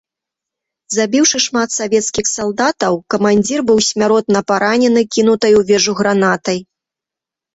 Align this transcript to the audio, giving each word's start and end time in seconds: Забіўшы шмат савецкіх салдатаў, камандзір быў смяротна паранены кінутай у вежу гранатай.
Забіўшы 0.97 1.37
шмат 1.47 1.69
савецкіх 1.79 2.25
салдатаў, 2.37 2.93
камандзір 3.13 3.59
быў 3.69 3.77
смяротна 3.89 4.39
паранены 4.53 5.01
кінутай 5.17 5.53
у 5.61 5.63
вежу 5.71 5.91
гранатай. 6.03 6.59